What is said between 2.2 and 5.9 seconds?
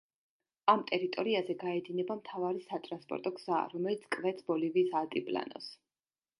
მთავარი სატრანსპორტო გზა, რომელიც კვეთს ბოლივიის ალტიპლანოს.